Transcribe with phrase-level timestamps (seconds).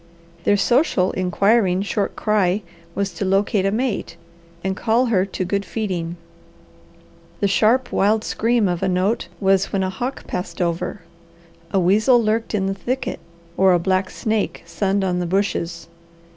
[0.45, 2.63] Their social, inquiring, short cry
[2.95, 4.17] was to locate a mate,
[4.63, 6.17] and call her to good feeding.
[7.39, 11.01] The sharp wild scream of a note was when a hawk passed over,
[11.71, 13.19] a weasel lurked in the thicket,
[13.55, 15.87] or a black snake sunned on the bushes.